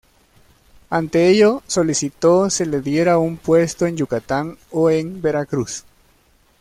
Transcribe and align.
Ante 0.89 1.29
ello, 1.29 1.61
solicitó 1.67 2.49
se 2.49 2.65
le 2.65 2.81
diera 2.81 3.19
un 3.19 3.37
puesto 3.37 3.85
en 3.85 3.97
Yucatán 3.97 4.57
o 4.71 4.89
en 4.89 5.21
Veracruz. 5.21 5.83